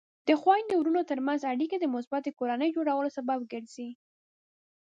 د 0.27 0.29
خویندو 0.41 0.73
ورونو 0.79 1.01
ترمنځ 1.09 1.41
اړیکې 1.53 1.77
د 1.79 1.85
مثبتې 1.95 2.31
کورنۍ 2.39 2.69
جوړولو 2.77 3.09
سبب 3.17 3.39
ګرځي. 3.51 3.89